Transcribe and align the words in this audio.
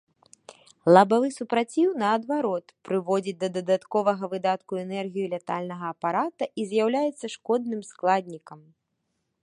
Лабавы 0.95 1.27
супраціў, 1.33 1.89
наадварот, 2.03 2.65
прыводзіць 2.89 3.35
да 3.43 3.49
дадатковага 3.57 4.25
выдатку 4.33 4.71
энергіі 4.85 5.29
лятальнага 5.35 5.85
апарата 5.97 6.45
і 6.63 6.69
з'яўляецца 6.71 7.25
шкодным 7.37 7.81
складнікам. 7.93 8.59